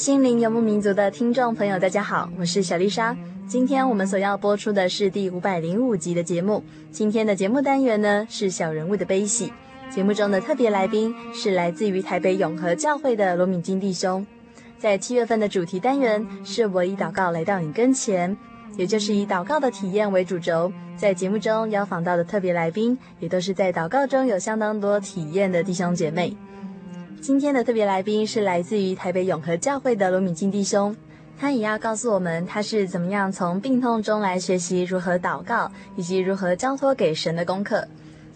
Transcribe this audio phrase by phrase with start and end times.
[0.00, 3.14] 心灵游牧民族的听众朋友，大家好，我是小丽莎。
[3.46, 6.64] 今天我们所要播出的是第五百零五集的节目。
[6.90, 9.52] 今天的节目单元呢是小人物的悲喜。
[9.90, 14.26] 节目中的特别来宾是来自于台北永和教会的罗敏金弟兄。
[14.78, 18.34] 在七月份的主题单元是我以祷告来到你跟前，
[18.78, 20.72] 也就是以祷告的体验为主轴。
[20.96, 26.34] 在节目中邀访到的特别来宾，也都是在祷告中有相当多体验的弟兄姐妹。
[27.20, 30.96] 今天的特别来宾是来自于台北永和教会的罗敏金弟兄，
[31.38, 37.86] 他也要告诉我们他是怎么样从病痛中来学习如何祷告，以及如何交托给神的功课。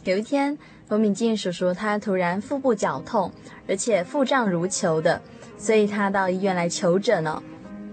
[0.05, 0.57] 有一天，
[0.89, 3.33] 罗敏金叔叔他突然腹部绞痛，
[3.67, 5.19] 而且腹胀如球的，
[5.57, 7.43] 所以他到医院来求诊了。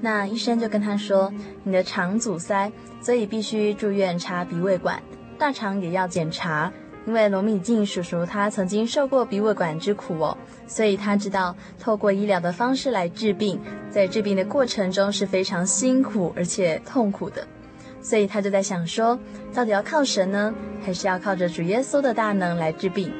[0.01, 1.31] 那医生就跟他说
[1.63, 2.69] ：“你的肠阻塞，
[3.01, 5.01] 所以必须住院插鼻胃管，
[5.37, 6.71] 大肠也要检查。”
[7.05, 17.45] 因为罗敏静叔叔他曾经受过鼻胃管之苦哦，所以他知道透过医疗的方式来治病，在治病的过程中是非常辛苦而且痛苦的，
[18.01, 19.19] 所以他就在想说，
[19.53, 20.53] 到底要靠神呢，
[20.83, 23.11] 还是要靠着主耶稣的大能来治病？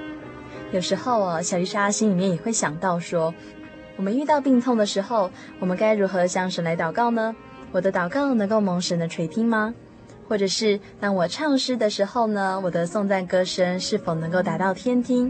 [0.71, 3.33] 有时候哦，小丽莎心里面也会想到说，
[3.97, 7.35] 我们遇到病痛的时候，我们该如何向神来祷告呢？
[7.71, 9.73] 我的祷告能够蒙神的垂听吗？
[10.31, 15.29] 或者是当我唱诗的时候呢，我的颂赞歌声是否能够达到天听？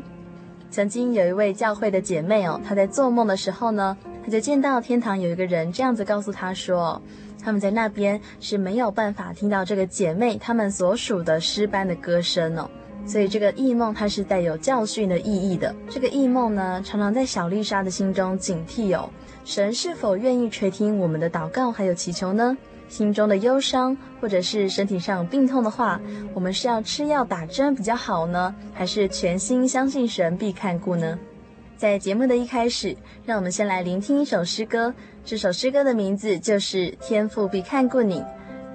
[0.70, 7.02] 曾经有一位教会的姐妹哦，她在做梦的时候呢，她就见到天堂有一个人这样子告诉她说，
[7.44, 12.70] 他们在那边是没有办法听到这个姐妹她们所属的诗班的歌声哦，
[13.04, 15.76] 所以这个异梦它是带有教训的意义的。
[15.90, 19.10] 这个异梦呢，常常在小丽莎的心中警惕哦，
[19.44, 22.56] 神是否愿意垂听我们的祷告还有祈求呢？
[22.92, 25.98] 心中的忧伤，或者是身体上有病痛的话，
[26.34, 31.18] 我们是要吃药打针比较好呢，还是全心相信神必看顾呢？
[31.78, 34.94] 在节目的一开始，让我们先来聆听一首诗歌。
[35.24, 38.20] 这首诗歌的名字就是《天父必看顾你》。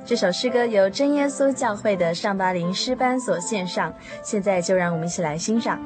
[0.06, 3.92] 这首诗歌由真耶稣教会的上巴林诗班所献上，
[4.24, 5.78] 现在就让我们一起来欣赏。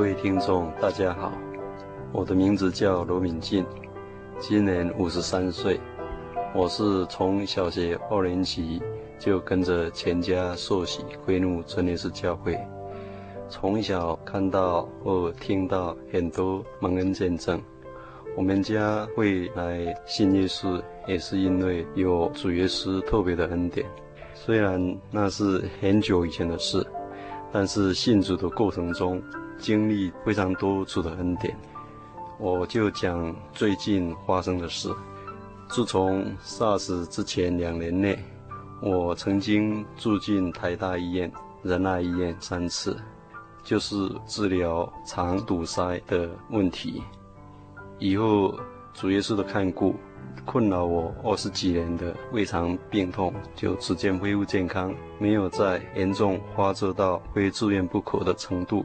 [0.00, 1.30] 各位听众，大家好，
[2.10, 3.62] 我的名字叫罗敏进，
[4.38, 5.78] 今年五十三岁。
[6.54, 8.80] 我是从小学二年级
[9.18, 12.58] 就跟着全家受洗归入真耶稣教会，
[13.50, 17.60] 从小看到或听到很多蒙恩见证。
[18.34, 23.86] 我们家会来信耶稣，也是因为有主耶稣特别的恩典。
[24.32, 26.86] 虽然那是很久以前的事，
[27.52, 29.22] 但是信主的过程中
[29.58, 31.56] 经历非常多主的恩典。
[32.38, 34.90] 我就讲最近发生的事。
[35.68, 38.18] 自从 SARS 之前两年内，
[38.80, 41.30] 我曾经住进台大医院、
[41.62, 42.96] 仁爱医院三次，
[43.62, 47.02] 就是治疗肠堵塞的问题。
[47.98, 48.58] 以后
[48.94, 49.94] 主耶稣的看顾，
[50.44, 58.84] 困扰我二十几年的胃肠病痛就逐渐恢复健康，没有再严重发作到非住院不可的程度。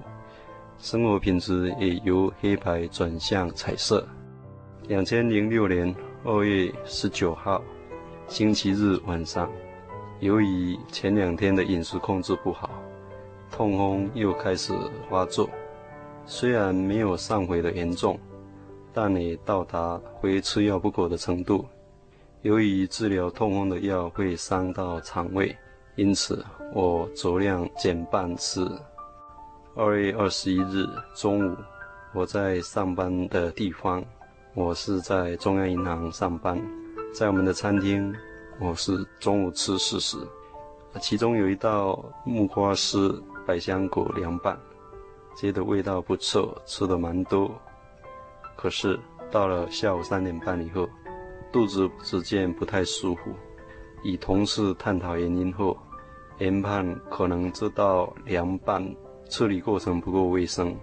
[0.77, 4.07] 生活品质也由黑白转向彩色。
[4.87, 5.95] 两千零六年。
[6.27, 7.61] 二月十九号，
[8.27, 9.47] 星期日晚上，
[10.21, 12.67] 由于前两天的饮食控制不好，
[13.51, 14.73] 痛风又开始
[15.07, 15.47] 发作。
[16.25, 18.19] 虽然没有上回的严重，
[18.95, 21.65] 但也到达非吃药不可的程度。
[22.43, 25.53] 由于治疗痛风的药会伤到肠胃，
[25.97, 28.65] 因此我酌量减半吃。
[29.75, 31.57] 二月二十一日中午，
[32.13, 34.01] 我在上班的地方。
[34.53, 36.57] 我是在中央银行上班，
[37.13, 38.15] 在我们的餐厅，
[38.57, 40.17] 我是中午吃四食，
[41.01, 44.57] 其中有一道木瓜丝百香果凉拌，
[45.35, 47.51] 觉得味道不错，吃的蛮多。
[48.55, 48.99] 可是
[49.31, 50.87] 到了下午三点半以后，
[51.51, 53.31] 肚子逐渐不太舒服，
[54.03, 55.77] 与同事探讨原因后，
[56.39, 58.85] 研判可能这道凉拌
[59.29, 60.75] 处理过程不够卫生。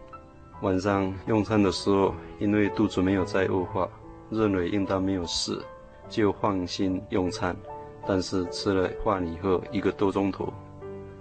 [0.63, 3.89] 晚上用餐的时候，因为肚子没有再恶化，
[4.31, 5.61] 认为应当没有事，
[6.09, 7.57] 就放心用餐。
[8.07, 10.53] 但是吃了饭以后一个多钟头，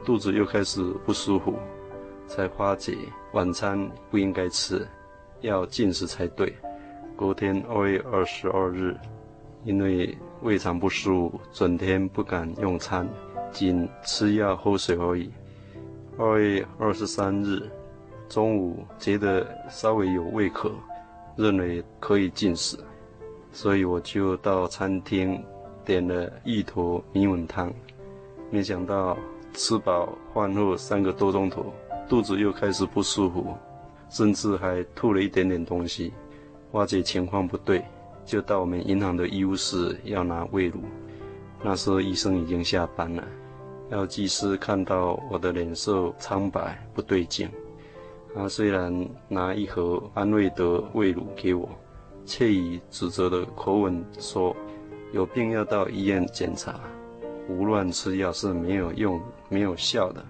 [0.03, 1.53] 肚子又开始不舒服，
[2.25, 2.97] 才发觉
[3.33, 4.87] 晚餐不应该吃，
[5.41, 6.53] 要禁食才对。
[7.17, 8.95] 隔天二月二十二日，
[9.63, 13.07] 因为胃肠不舒服，整天不敢用餐，
[13.51, 15.29] 仅吃药喝水而已。
[16.17, 17.61] 二月二十三日。
[18.29, 20.71] 中午觉得稍微有胃口，
[21.35, 22.77] 认为可以进食，
[23.51, 25.43] 所以我就到餐厅
[25.83, 27.69] 点了一坨米粉汤。
[28.49, 29.17] 没想到
[29.53, 31.73] 吃饱饭后三个多钟头，
[32.07, 33.53] 肚子又开始不舒服，
[34.11, 36.13] 甚至还吐了一点点东西。
[36.71, 37.83] 发觉情况不对，
[38.23, 40.79] 就到我们银行的医务室要拿胃乳。
[41.63, 43.27] 那时候医生已经下班了，
[43.89, 47.49] 药剂师看到我的脸色苍白，不对劲。
[48.33, 51.67] 他虽然拿一盒安慰得胃乳给我，
[52.25, 54.55] 却以指责的口吻说
[55.11, 56.79] ：“有病要到医院检查，
[57.47, 60.25] 胡乱吃药是没有用、没有效的。”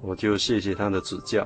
[0.00, 1.44] 我就谢谢他的指教，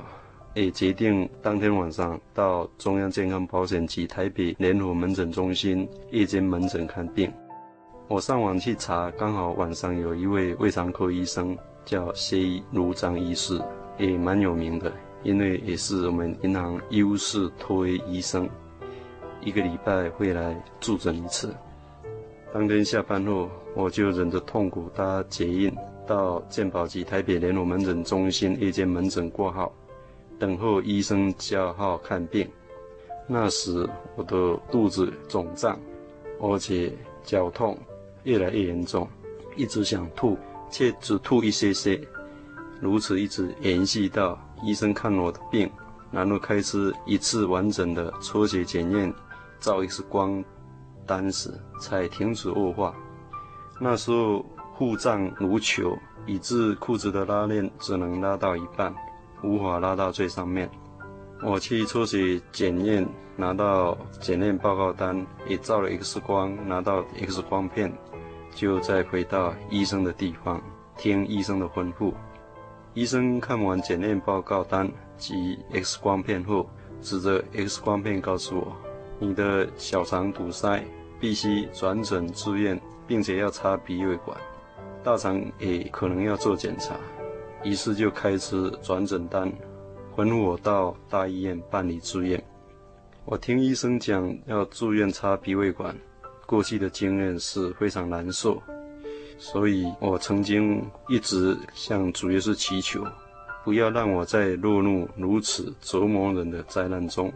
[0.55, 7.31] 也决定当天晚上到中央健康保险及台北联合门诊中心夜间门诊看病。
[8.07, 13.59] 我上网去查，刚好晚上有一位胃肠科医生叫谢如章医师，
[13.97, 14.91] 也蛮有名的。
[15.23, 18.47] 因为也是我们银行医务室托医生，
[19.41, 21.55] 一个礼拜会来驻诊一次。
[22.53, 25.73] 当天下班后，我就忍着痛苦搭捷运
[26.05, 29.73] 到健保局台北联络门诊中心夜间门诊挂号，
[30.43, 32.45] 等候医生叫号看病。
[33.25, 35.79] 那时我的肚子肿胀，
[36.41, 36.91] 而且
[37.23, 37.77] 绞痛
[38.23, 39.07] 越来越严重，
[39.55, 40.37] 一直想吐，
[40.69, 41.97] 却只吐一些些，
[42.81, 44.37] 如此一直延续到。
[44.61, 45.71] 医生看我的病，
[46.11, 49.13] 然后开始一次完整的抽血检验、
[49.61, 50.43] 照一次光
[51.05, 52.93] 单时，才停止恶化。
[53.79, 54.45] 那时候
[54.77, 58.93] 腹胀如球，以致裤子的拉链只能拉到一半，
[59.43, 60.69] 无法拉到最上面。
[61.43, 67.91] 我去抽血检验，拿到检验报告单，也照了 X 光，拿到 X 光片，
[68.55, 70.61] 就再回到医生的地方，
[70.97, 72.13] 听医生的吩咐。
[72.93, 76.69] 医生看完检验报告单及 X 光片后，
[77.01, 78.73] 指着 X 光片告诉我
[79.19, 80.81] ：“你的小肠堵塞，
[81.19, 84.37] 必须转诊住院，并且要插鼻胃管，
[85.03, 86.95] 大肠也可能要做检查。”
[87.63, 89.51] 于是就开始转诊单，
[90.15, 92.43] 吩咐我到大医院办理住院。
[93.25, 95.95] 我听医生讲要住院插鼻胃管，
[96.45, 98.61] 过去的经验是非常难受。
[99.37, 103.03] 所以我曾经一直向主耶稣祈求，
[103.63, 107.31] 不要让我再落入如此折磨人的灾难中。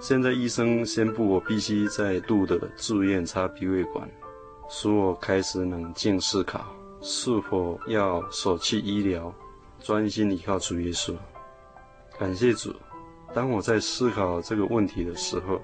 [0.00, 4.08] 现在医生宣布我必须再度的住院插鼻胃管，
[4.68, 6.64] 使我开始冷静思考，
[7.00, 9.32] 是否要舍弃医疗，
[9.84, 11.14] 专心依靠主耶稣。
[12.18, 12.74] 感谢主，
[13.34, 15.60] 当我在思考这个问题的时候，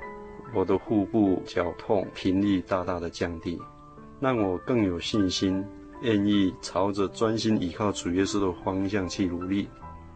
[0.55, 3.59] 我的腹部绞痛频率大大的降低，
[4.21, 5.65] 让我更有信心，
[6.03, 9.67] 愿意朝着专心依靠主耶稣的方向去努力。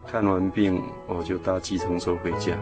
[0.05, 2.55] 看完病，我就搭计程车回家。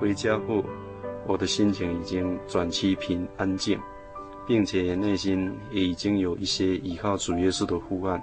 [0.00, 0.62] 回家后，
[1.26, 3.80] 我的心情已经转趋平安静，
[4.48, 8.20] 并且内心也已经有一些依靠主耶稣的呼唤，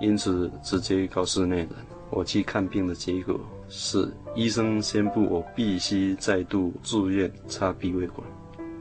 [0.00, 1.68] 因此直接告诉那人，
[2.08, 3.38] 我去看病的结果
[3.68, 8.24] 是医生宣布我必须再度住院插鼻胃管。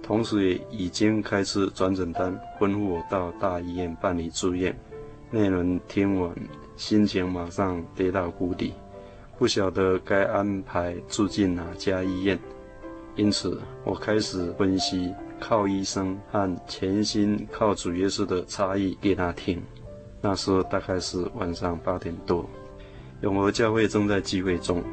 [0.03, 4.75] 同时也已经开始转诊单，吩咐我到大医院办理住院。
[5.31, 6.35] 那人听完，
[6.75, 8.73] 心情马上跌到谷底，
[9.37, 12.39] 不晓得该安排住进哪家医院。
[13.15, 19.61] 因此，我开始分析靠医生和全心靠主耶稣的差异给他听。
[20.21, 22.47] 那时候大概是晚上八点多，
[23.21, 24.83] 永和教会正在聚会中，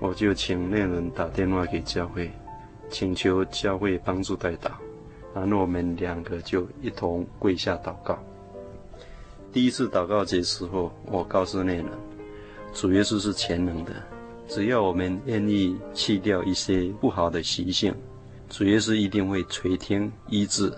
[0.00, 2.30] 我就请那人打电话给教会。
[2.90, 4.70] 请求教会帮助代祷，
[5.34, 8.18] 然后我们两个就一同跪下祷告。
[9.52, 11.84] 第一次祷告结束后，我告诉那人，
[12.72, 13.92] 主耶稣是全能的，
[14.48, 17.94] 只要我们愿意弃掉一些不好的习性，
[18.48, 20.72] 主耶稣一定会垂听医治。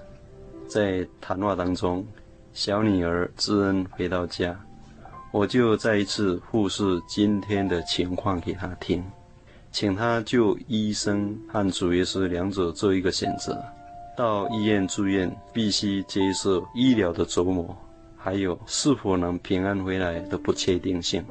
[0.66, 2.06] 在谈话当中，
[2.52, 4.58] 小女儿知恩回到家，
[5.32, 9.04] 我就再一次复述今天的情况给她听。
[9.72, 13.60] 请她就医生和主耶稣两者做一个选择。
[14.16, 17.74] 到医院住院必须接受医疗的折磨，
[18.16, 21.24] 还有是否能平安回来的不确定性。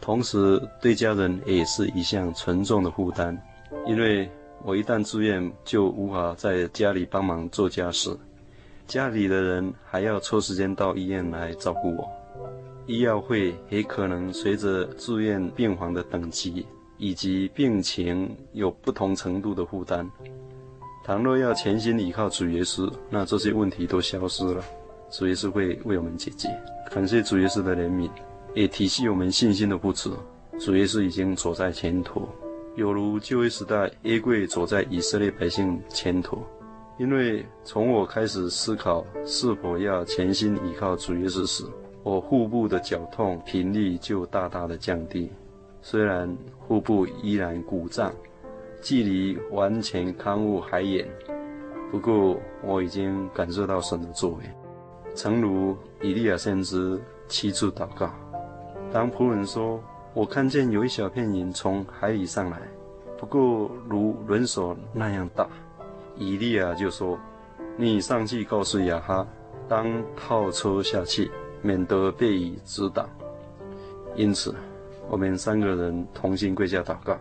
[0.00, 3.36] 同时，对家人也是一项沉重的负担，
[3.86, 4.28] 因为
[4.64, 8.16] 我一旦住院，就无法在家里帮忙做家事，
[8.86, 12.08] 家里的人还要抽时间到医院来照顾我。
[12.86, 16.66] 医药费也可能随着住院病房的等级。
[17.02, 20.06] 以及病情有不同程度的负担，
[21.02, 24.62] 倘若要全心依靠主耶稣，那这些问题都消失了，
[25.10, 26.46] 主耶稣会为我们解决。
[26.90, 28.10] 感谢主耶稣的怜悯，
[28.54, 30.14] 也体恤我们信心的不足。
[30.58, 32.28] 主耶稣已经走在前头，
[32.76, 36.42] 有如旧约时代耶柜走在以色列百姓前头。
[36.98, 41.64] 因为从我开始思考是否要全心依靠主耶稣时，
[42.02, 45.30] 我腹部的绞痛频率就大大的降低。
[45.80, 46.36] 虽然
[46.68, 48.12] 腹部依然鼓胀，
[48.82, 51.08] 距离完全康复还远，
[51.90, 54.44] 不过我已经感受到神的作为。
[55.14, 58.10] 诚如以利亚先知七次祷告，
[58.92, 59.82] 当仆人说
[60.14, 62.58] ：“我看见有一小片云从海里上来，
[63.18, 65.48] 不过如人手那样大。”
[66.16, 67.18] 以利亚就说
[67.76, 69.26] ：“你上去告诉亚哈，
[69.68, 71.30] 当套车下去，
[71.62, 73.08] 免得被雨阻挡。”
[74.16, 74.54] 因此。
[75.08, 77.18] 我们三个人同心跪下祷告。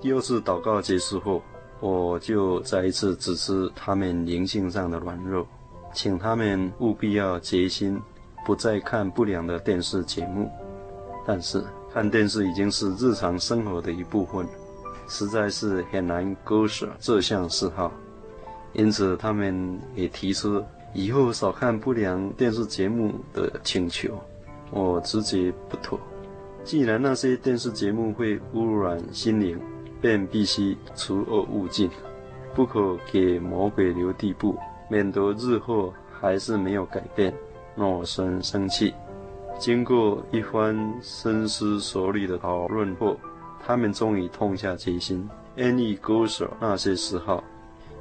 [0.00, 1.42] 第二次祷告结束后，
[1.80, 5.46] 我就再一次指出他们灵性上的软弱，
[5.92, 8.00] 请他们务必要决心，
[8.46, 10.50] 不再看不良的电视节目。
[11.26, 14.46] 但是看电视已经是日常生活的一部分，
[15.08, 17.92] 实在是很难割舍这项嗜好。
[18.74, 24.18] 因此，他们也提出以后少看不良电视节目的请求。
[24.70, 25.98] 我直觉不妥。
[26.62, 29.58] 既然那些电视节目会污染心灵，
[30.02, 31.90] 便必须除恶务尽，
[32.54, 34.54] 不可给魔鬼留地步，
[34.90, 37.32] 免得日后还是没有改变，
[37.74, 38.92] 让我生生气。
[39.58, 43.16] 经过一番深思熟虑的讨论后，
[43.66, 47.42] 他们终于痛下决心，愿意割舍那些嗜好。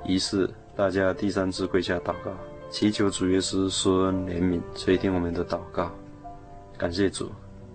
[0.05, 2.31] 于是大家第三次跪下祷告，
[2.69, 5.91] 祈求主耶稣施恩怜悯，垂听我们的祷告。
[6.77, 7.29] 感谢主。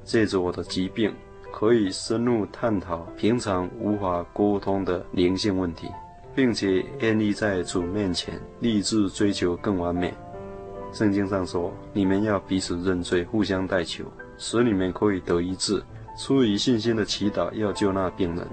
[0.04, 1.14] 借着我的疾病，
[1.52, 5.86] 可以深入探讨平常无法沟通的灵性问题，
[6.34, 10.12] 并且愿意在主面前立志追求更完美。
[10.92, 14.04] 圣经上说：“你们要彼此认罪，互相代求，
[14.36, 15.82] 使你们可以得医治。
[16.18, 18.46] 出于信心的祈祷要救那病人，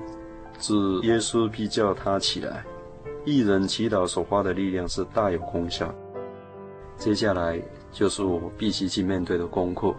[0.57, 2.63] 指耶稣必叫他起来。
[3.25, 5.93] 一人祈祷所花的力量是大有功效。”
[6.97, 9.93] 接下来就是我必须去面对的功课。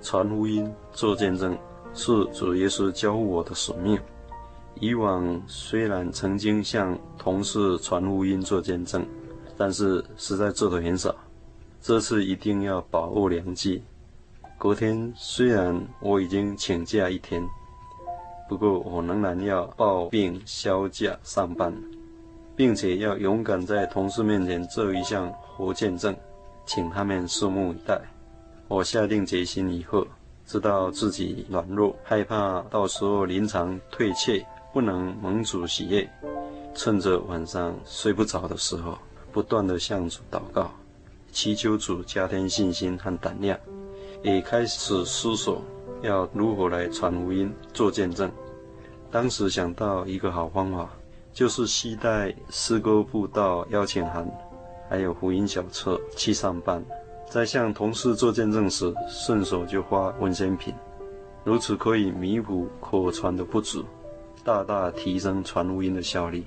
[0.00, 1.58] 传福音、做见证，
[1.92, 3.98] 是主耶稣交付我的使命。
[4.76, 9.04] 以往虽然曾经向同事传福音、做见证，
[9.56, 11.14] 但是实在做得很少。
[11.82, 13.82] 这次一定要把握良机。
[14.58, 17.42] 隔天虽然我已经请假一天，
[18.48, 21.72] 不过我仍然要抱病销假上班，
[22.54, 26.14] 并且要勇敢在同事面前做一项活见证，
[26.66, 27.98] 请他们拭目以待。
[28.68, 30.06] 我下定决心以后，
[30.44, 36.06] 知道自己软弱，害怕到时候临场退却，不能蒙主喜悦。
[36.74, 38.98] 趁着晚上睡不着的时候，
[39.32, 40.70] 不断地向主祷告，
[41.32, 43.58] 祈求主加添信心和胆量，
[44.22, 45.62] 也开始思索
[46.02, 48.30] 要如何来传福音、做见证。
[49.10, 50.88] 当时想到一个好方法，
[51.32, 54.28] 就是携带诗歌布道邀请函，
[54.88, 56.84] 还有福音小册去上班。
[57.28, 60.74] 在向同事做见证时，顺手就发文宣品，
[61.44, 63.84] 如此可以弥补口传的不足，
[64.42, 66.44] 大大提升传福音的效率。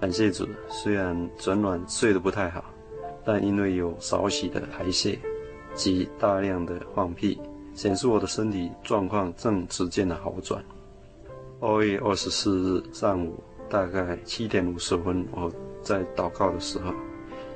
[0.00, 2.64] 感谢主，虽然昨晚睡得不太好，
[3.24, 5.18] 但因为有少许的排泄
[5.74, 7.40] 及大量的放屁，
[7.74, 10.62] 显示我的身体状况正逐渐的好转。
[11.60, 15.50] 二月二十四日上午大概七点五十分，我
[15.82, 16.92] 在祷告的时候。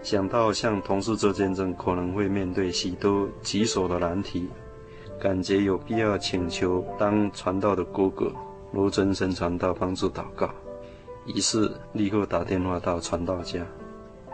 [0.00, 4.48] 想到向同事做见证，可能会面对许多棘手的难题，
[5.20, 8.32] 感觉有必要请求当传道的哥哥
[8.72, 10.48] 罗真生传道帮助祷告，
[11.26, 13.66] 于是立刻打电话到传道家，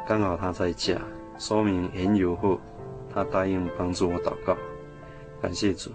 [0.07, 1.01] 刚好他在家，
[1.39, 2.59] 说明缘由后，
[3.13, 4.57] 他答应帮助我祷告。
[5.41, 5.91] 感谢主，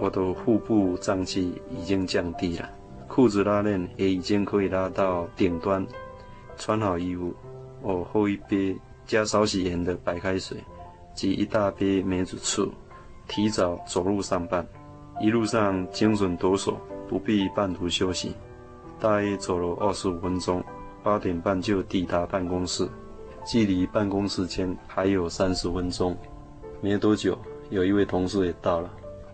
[0.00, 2.68] 我的腹部胀气已经降低了，
[3.08, 5.86] 裤子拉链也已经可以拉到顶端，
[6.56, 7.34] 穿好衣服，
[7.80, 8.76] 我喝一杯。
[9.04, 10.56] 加少许盐的白开水
[11.12, 12.72] 及一大杯梅子醋，
[13.26, 14.64] 提早走路上班，
[15.20, 16.76] 一路上精神抖擞，
[17.08, 18.32] 不必半途休息。
[19.00, 20.62] 大约走了二十五分钟，
[21.02, 22.88] 八点半就抵达办公室，
[23.44, 26.16] 距离办公室间还有三十分钟。
[26.80, 27.38] 没多久，
[27.70, 28.90] 有一位同事也到了，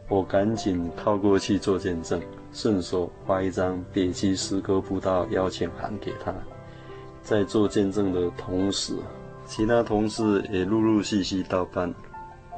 [0.08, 2.20] 我赶紧靠过去做见证，
[2.52, 6.34] 顺手发一张北区诗歌布道邀请函给他。
[7.22, 8.94] 在做见证的同时，
[9.46, 11.94] 其他同事也陆陆续续到班，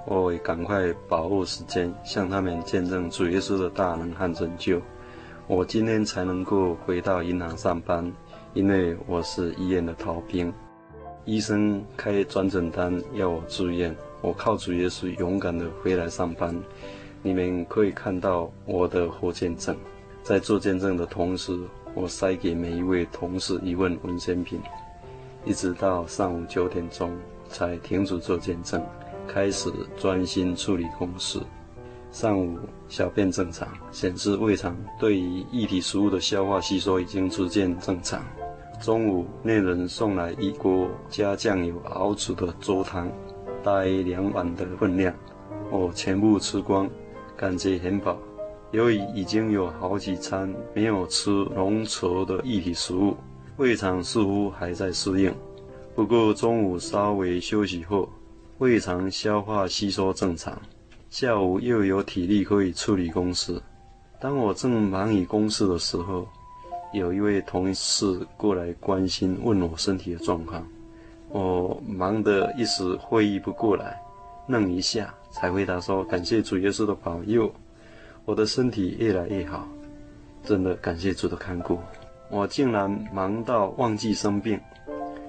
[0.06, 4.80] 我也赶快把握时间，向他们见证主耶稣的大能和拯救。
[5.46, 8.12] 我今天才能够回到银行上班，
[8.54, 10.52] 因为我是医院的逃兵。
[11.26, 16.54] 医生开转诊单要我住院，我靠主耶稣勇敢地回来上班。
[17.22, 19.76] 你们可以看到我的活见证。
[20.22, 21.58] 在做见证的同时，
[21.94, 24.60] 我塞给每一位同事一份文宣品。
[25.44, 27.16] 一直到上午九点钟
[27.48, 28.82] 才停止做见证，
[29.28, 31.38] 开始专心处理公事。
[32.10, 38.24] 上午小便正常，显示胃肠对于液体食物的消化吸收已经逐渐正常。
[38.80, 43.12] 中午内人送来一锅加酱油熬煮的粥汤，
[43.62, 45.14] 大约两碗的分量，
[45.70, 46.88] 我全部吃光，
[47.36, 48.16] 感觉很饱。
[48.70, 53.14] 由于已经有好几餐没有吃浓稠的液体食物。
[53.58, 55.30] 胃肠似乎还在适应，
[55.94, 58.08] 不过中午稍微休息后，
[58.56, 60.58] 胃肠消化吸收正常，
[61.10, 63.60] 下午又有体力可以处理公事。
[64.18, 66.26] 当我正忙于公事的时候，
[66.92, 70.66] 有一位同事过来关心，问我身体的状况。
[71.28, 74.00] 我忙得一时会意不过来，
[74.48, 77.52] 愣一下才回答说：“感谢主耶稣的保佑，
[78.24, 79.68] 我的身体越来越好，
[80.42, 81.78] 真的感谢主的看顾。”
[82.30, 84.58] 我竟然忙到忘记生病。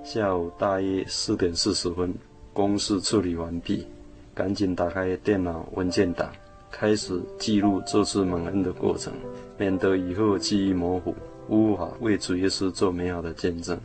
[0.04, 2.12] 下午大约四点四十分，
[2.54, 3.86] 公事处理完毕，
[4.34, 6.28] 赶紧打开电脑文件档，
[6.72, 9.14] 开始记录这次蒙恩的过程，
[9.60, 11.14] 免得以后记忆模糊，
[11.52, 13.78] 无法为主耶稣做美好的见证。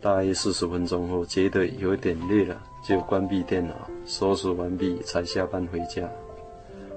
[0.00, 3.74] 大约四十分钟后，觉得有点累了，就关闭电脑，
[4.06, 6.08] 收拾完毕才下班回家。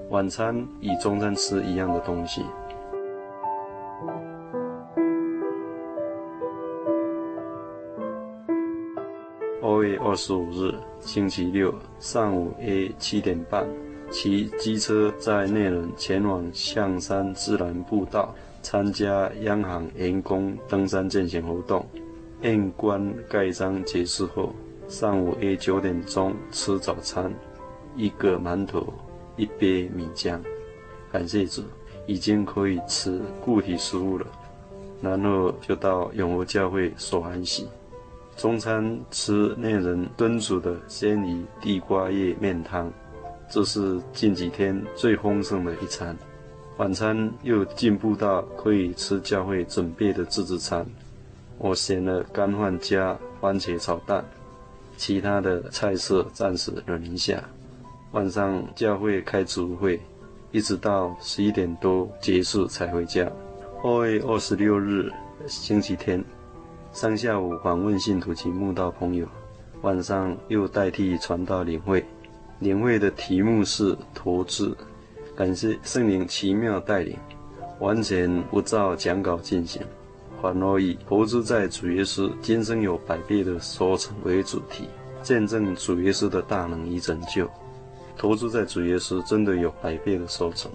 [0.08, 2.42] 晚餐与中餐吃一样的东西。
[9.60, 13.68] 二月二十五日，星期六上午约七点半，
[14.10, 18.34] 骑机车在内仑前往象山自然步道，
[18.70, 21.82] 参加央行员工登山健行活动。
[22.42, 24.54] 验棺盖章结束后，
[24.88, 27.32] 上午约九点钟吃早餐，
[27.96, 28.92] 一个馒头，
[29.36, 30.38] 一杯米浆。
[31.10, 31.62] 感谢主，
[32.06, 34.26] 已经可以吃固体食物了。
[35.00, 37.66] 然后就到永和教会所安息。
[38.36, 42.92] 中餐吃内人炖煮的鲜鱼地瓜叶面汤，
[43.50, 46.14] 这是近几天最丰盛的一餐。
[46.78, 50.86] 晚餐又进步到可以吃教会准备的自助餐，
[51.58, 54.24] 我选了干饭加番茄炒蛋。
[54.96, 57.42] 其他的菜色暂时忍一下。
[58.12, 60.00] 晚上教会开主会，
[60.52, 63.28] 一直到十一点多结束才回家。
[63.82, 65.12] 二月二十六日
[65.48, 66.24] 星期天，
[66.92, 69.26] 上下午访问信徒及慕道朋友，
[69.82, 72.04] 晚上又代替传道领会。
[72.60, 74.76] 领会的题目是投资，
[75.38, 77.16] 感谢圣灵奇妙带领，
[77.78, 79.80] 完全不照讲稿进行，
[80.42, 84.88] 反而以投资在主耶稣今生有百倍的收成为主题，
[85.22, 87.48] 见证主耶稣的大能与拯救。
[88.16, 90.68] 投资在主耶稣真的有百倍的收成。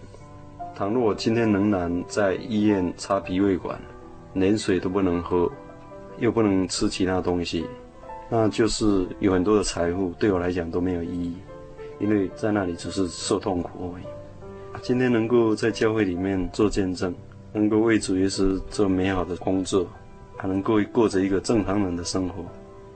[0.74, 3.78] 倘若我今天仍然在医院插鼻胃管，
[4.32, 5.52] 连水都不能喝，
[6.20, 7.66] 又不能吃其他东西，
[8.30, 11.36] 那就是有很多的财富对我来讲都没有意义。
[12.00, 14.04] 因为在那里只是受痛苦而已。
[14.84, 17.16] 今天能够在教会里面做见证，
[17.54, 19.88] 能够为主耶稣做美好的工作，
[20.36, 22.44] 还能够过着一个正常人的生活，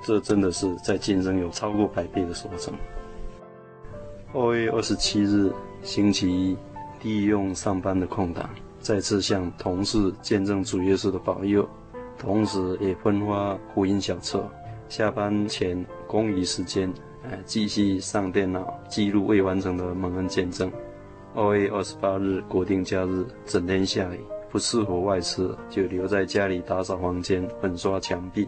[0.02, 2.74] 这真的是在今生有超过百倍的收成。
[4.34, 5.50] 二月二十七日
[5.82, 6.58] 星期一，
[7.04, 8.50] 利用上班的空档，
[8.82, 11.66] 再次向同事见证主耶稣的保佑，
[12.20, 14.46] 同时也分发福音小册。
[14.90, 16.94] 下班前公余时间。
[17.46, 20.72] 继续上电脑记录未完成的蒙恩见证。
[21.36, 28.48] 二月二十八日国定假日，整天下雨，不适合外出，就留在家里打扫房间、粉刷墙壁。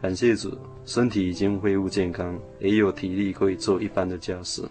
[0.00, 4.62] 感谢主，身体已经恢复健康，也有体力可以做一般的家事。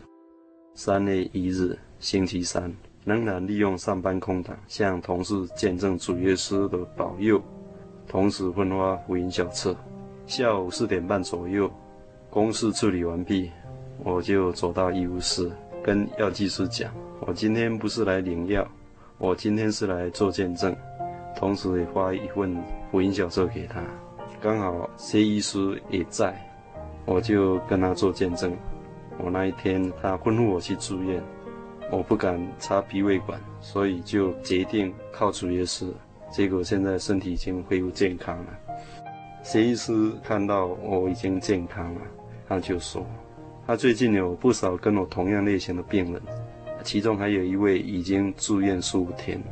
[0.74, 2.74] 三月一日星期三，
[3.06, 7.42] 仍然利用上班空档向同事见证主耶稣的保佑，
[8.08, 9.76] 同时分发福音小册。
[10.26, 11.70] 下午四点半左右。
[12.30, 13.50] 公事处理完毕，
[14.04, 15.50] 我就走到医务室，
[15.88, 16.92] 跟药剂师讲
[17.26, 18.68] ：“我今天不是来领药，
[19.18, 20.76] 我今天是来做见证，
[21.34, 23.82] 同时也发一份福音小册给他。
[24.42, 26.36] 刚好谢医师也在，
[27.06, 28.54] 我就跟他做见证。
[29.18, 31.24] 我那一天他吩咐我去住院，
[31.90, 35.88] 我不敢插鼻胃管，所以就决定靠主耶稣。
[36.30, 38.48] 结果现在身体已经恢复健康了。
[39.42, 42.02] 谢医师看到我已经健康了。”
[42.46, 43.06] 他就说，
[43.68, 46.22] 他最近有不少跟我同样类型的病人，
[46.86, 49.44] 其中还有一位已经住院十五天，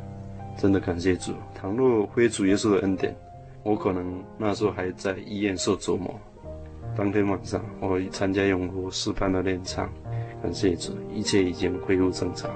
[0.56, 1.34] 真的感谢主。
[1.54, 3.14] 倘若非主耶稣的恩典，
[3.62, 6.18] 我可能那时候还在医院受折磨。
[6.96, 9.86] 当天晚上，我参加永福示范的练唱，
[10.42, 12.50] 感谢主，一切已经恢复正常。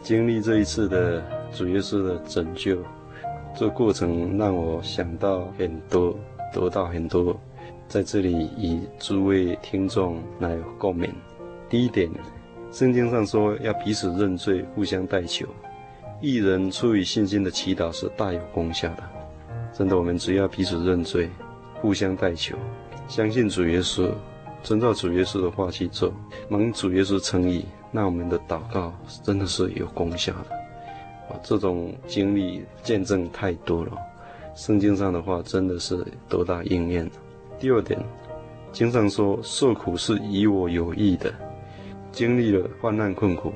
[0.00, 1.22] 经历这一次的
[1.52, 2.78] 主耶稣的拯救。
[3.56, 6.14] 这过程让我想到很多，
[6.52, 7.34] 得到很多，
[7.88, 11.08] 在这里与诸位听众来共勉。
[11.66, 12.10] 第一点，
[12.70, 15.46] 圣经上说要彼此认罪，互相代求。
[16.20, 19.02] 一人出于信心的祈祷是大有功效的。
[19.72, 21.30] 真的，我们只要彼此认罪，
[21.80, 22.58] 互相代求，
[23.08, 24.10] 相信主耶稣，
[24.62, 26.12] 遵照主耶稣的话去做，
[26.50, 28.92] 蒙主耶稣称义，那我们的祷告
[29.22, 30.65] 真的是有功效的。
[31.42, 33.92] 这种经历见证太多了，
[34.54, 37.10] 圣经上的话真的是得到应验。
[37.58, 37.98] 第二点，
[38.72, 41.32] 经上说受苦是与我有益的，
[42.12, 43.52] 经历了患难困苦，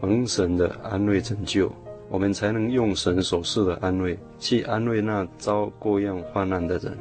[0.00, 1.70] 蒙神的安慰拯救，
[2.08, 6.96] 我们才能用神所赐的安慰去安慰那遭各样患难的人。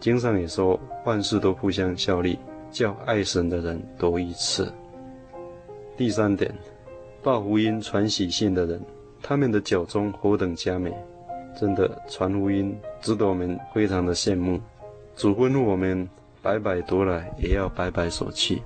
[0.00, 2.38] 经上也说万事都互相效力，
[2.70, 4.64] 叫爱神的人得益处。
[5.96, 6.52] 第三点，
[7.22, 8.80] 报福音传喜信的人。
[9.22, 10.92] 他们的脚踪何等佳美，
[11.58, 14.60] 真的传福音值得我们非常的羡慕。
[15.14, 16.08] 主吩咐我们
[16.42, 18.62] 白白夺来，也要白白舍弃。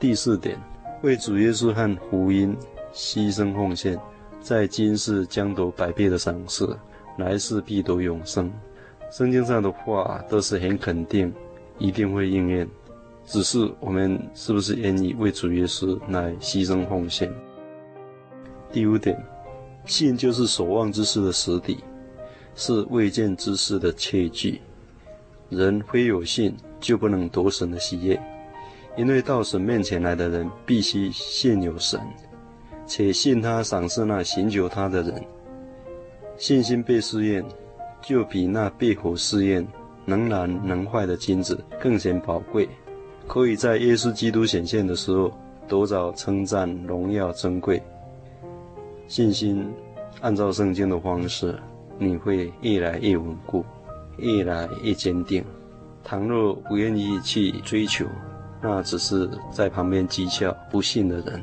[0.00, 0.58] 第四点，
[1.02, 2.56] 为主耶稣和福音
[2.92, 3.98] 牺牲奉献，
[4.40, 6.76] 在今世将得百倍的赏赐，
[7.16, 8.50] 来世必得永生。
[9.10, 11.32] 圣经上的话都是很肯定，
[11.78, 12.68] 一定会应验，
[13.24, 17.32] 只是我们是不是愿意为主耶稣来牺牲奉献？
[18.72, 19.16] 第五点。
[19.86, 21.78] 信就是所望之事的实底，
[22.54, 24.60] 是未见之事的切据。
[25.48, 28.20] 人非有信，就不能得神的喜悦。
[28.96, 32.00] 因为到神面前来的人，必须信有神，
[32.86, 35.24] 且信他赏赐那寻求他的人。
[36.36, 37.44] 信心被试验，
[38.02, 39.66] 就比那被火试验
[40.04, 42.68] 能燃能坏的金子更显宝贵，
[43.26, 45.32] 可以在耶稣基督显现的时候
[45.68, 47.80] 得着称赞、荣耀、珍贵。
[49.10, 49.68] 信心
[50.20, 51.58] 按照圣经的方式，
[51.98, 53.64] 你会越来越稳固，
[54.18, 55.44] 越来越坚定。
[56.04, 58.06] 倘若不愿意去追求，
[58.62, 61.42] 那只是在旁边讥笑不信的人。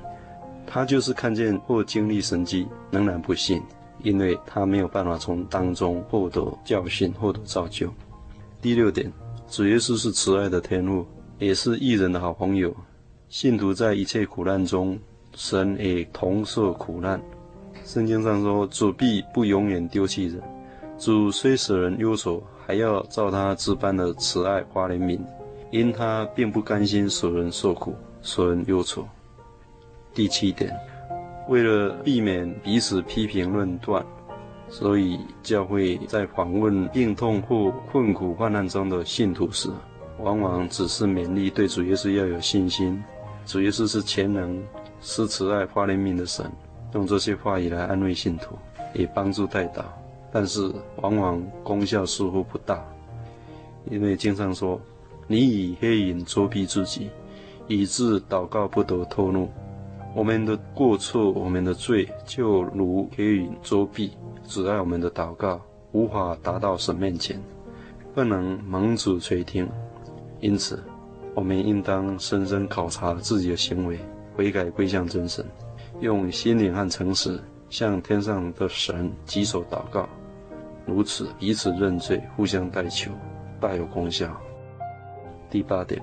[0.65, 3.61] 他就是看见或经历神迹，仍然不信，
[4.01, 7.93] 因为他没有办法从当中获得教训、获得造就。
[8.61, 9.11] 第六点，
[9.49, 11.05] 主耶稣是慈爱的天父，
[11.37, 12.73] 也是义人的好朋友。
[13.27, 14.97] 信徒在一切苦难中，
[15.35, 17.21] 神也同受苦难。
[17.87, 20.43] 圣经上说，主必不永远丢弃人。
[20.97, 25.17] 主虽使人忧愁，还要照他诸般的慈爱发怜悯，
[25.71, 29.07] 因他并不甘心使人受苦，使人忧愁。
[30.13, 30.77] 第七点，
[31.47, 34.05] 为了避免彼此批评论断，
[34.67, 39.69] 所以教会在访问病痛或困苦患难中的信徒时，
[40.19, 43.01] 往往只是勉励对主耶稣要有信心。
[43.45, 44.61] 主耶稣是全能、
[44.99, 46.51] 施慈爱、发怜悯的神，
[46.93, 48.55] 用这些话语来安慰信徒，
[48.93, 49.83] 也帮助代祷，
[50.31, 50.71] 但是
[51.01, 52.83] 往往功效似乎不大，
[53.89, 54.79] 因为经上说
[55.27, 57.09] ：“你以黑影遮蔽自己，
[57.67, 59.49] 以致祷告不得透露。”
[60.15, 64.09] 我们的过错、我们的罪，就如黑影遮蔽，
[64.43, 67.39] 阻碍我们的祷告，无法达到神面前，
[68.15, 69.67] 不能蒙主垂听，
[70.39, 70.83] 因此。
[71.35, 73.99] 我们应当深深考察自己的行为，
[74.35, 75.45] 悔改归向真神，
[75.99, 80.07] 用心灵和诚实向天上的神举手祷告，
[80.85, 83.11] 如此彼此认罪，互相代求，
[83.59, 84.29] 大有功效。
[85.49, 85.99] 第八点，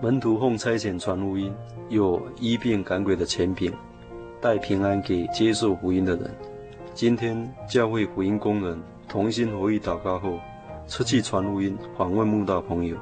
[0.00, 1.52] 门徒奉差遣传福音，
[1.88, 3.72] 有医病赶鬼的权柄，
[4.40, 6.30] 带平安给接受福音的人。
[6.94, 10.38] 今天教会福音工人同心合意祷告后，
[10.86, 12.96] 出去传福音，访问慕道朋友。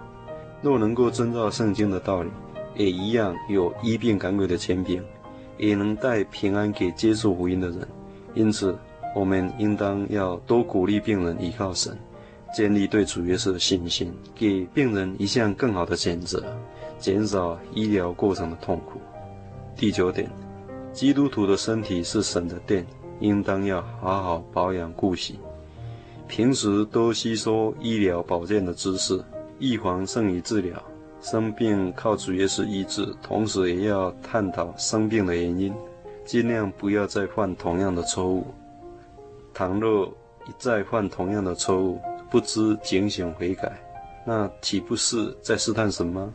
[0.63, 2.31] 若能够遵照圣经的道理，
[2.75, 5.05] 也一样有医病赶鬼的权柄，
[5.59, 7.87] 也能带平安给接受福音的人。
[8.35, 8.77] 因此，
[9.15, 11.97] 我们应当要多鼓励病人依靠神，
[12.55, 16.45] 建立对主耶稣的信心，给病人一项更好的选择，
[16.99, 19.01] 减少医疗过程的痛苦。
[19.77, 20.31] 第九点，
[20.93, 22.87] 基督徒的身体是神的殿，
[23.21, 25.39] 应当要好好保养顾惜，
[26.27, 29.23] 平时多吸收医疗保健的知识。
[29.61, 30.81] 预防胜于治疗，
[31.21, 35.75] 生病靠主耶稣医治，同时也要探讨生病的原因，
[36.25, 38.47] 尽量不要再犯同样的错误。
[39.53, 40.07] 倘若
[40.47, 42.01] 一再犯同样的错误，
[42.31, 43.73] 不知警醒悔改，
[44.25, 46.33] 那岂不是在试探神吗？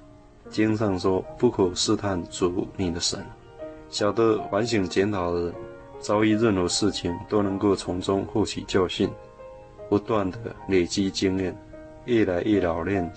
[0.50, 3.24] 经上说，不可试探主你的神。
[3.90, 5.54] 晓得反省检讨的人，
[6.00, 9.10] 遭遇任何事情都能够从中获取教训，
[9.90, 11.56] 不断地累积经验。
[12.06, 13.10] 越来越老练，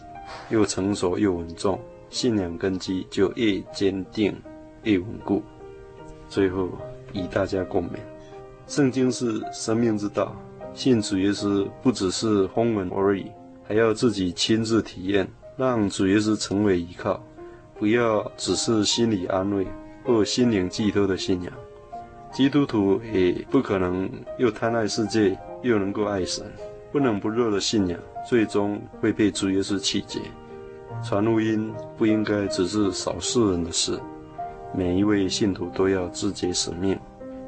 [0.48, 1.78] 又成熟又稳重，
[2.10, 4.34] 信仰根基就越坚定
[4.82, 5.42] 越稳固。
[6.28, 6.68] 最后，
[7.12, 7.98] 与大家共勉：
[8.66, 10.34] 圣经是生命之道，
[10.74, 13.30] 信主耶稣不只是风闻而已，
[13.66, 17.22] 还要自己亲自体验，让主耶稣成为依靠，
[17.78, 19.66] 不要只是心理安慰
[20.04, 21.52] 或心灵寄托的信仰。
[22.32, 26.44] 基督徒也不可能又贪爱世界，又能够爱神。
[26.92, 30.20] 不冷不热的信仰，最终会被主耶稣弃绝。
[31.04, 34.00] 传福音不应该只是少数人的事，
[34.74, 36.98] 每一位信徒都要自觉使命，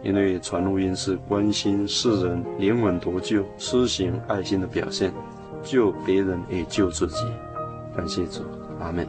[0.02, 5.12] 因为传福音是关心世人灵魂得救、施行爱心的表现，
[5.62, 7.16] 救别人也救自己。
[7.96, 8.42] 感谢主，
[8.78, 9.08] 阿门。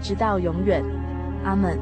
[0.00, 0.82] 直到永远。
[1.44, 1.78] 阿门。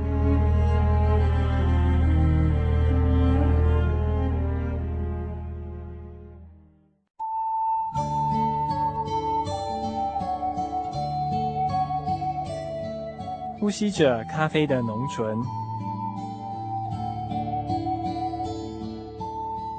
[13.59, 15.37] 呼吸着咖啡的浓醇，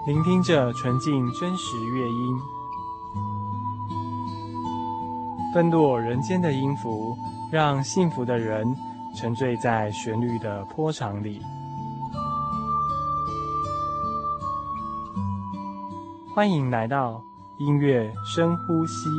[0.05, 2.37] 聆听着纯净真实乐音，
[5.53, 7.15] 纷落人间的音符，
[7.51, 8.65] 让幸福的人
[9.15, 11.41] 沉醉在旋律的波长里。
[16.35, 17.23] 欢迎来到
[17.57, 19.09] 音乐深呼吸。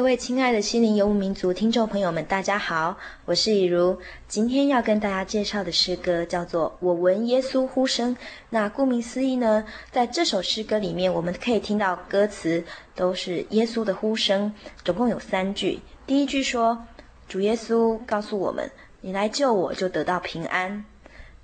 [0.00, 2.96] 各位亲爱的心灵游牧民族听众朋友们，大家好，
[3.26, 3.98] 我是以如。
[4.26, 8.16] 今天要跟大家介绍的诗歌叫做《我闻耶稣呼声》。
[8.48, 15.80] 那顾名思义呢，在这首诗歌里面，我们可以听到歌词都是耶稣的呼声，总共有三句。
[16.06, 16.86] 第一句说
[17.28, 18.70] ：“主耶稣告诉我们，
[19.02, 20.82] 你来救我就得到平安。”